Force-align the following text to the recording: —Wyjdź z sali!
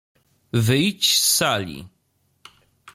—Wyjdź 0.65 1.05
z 1.21 1.25
sali! 1.37 1.79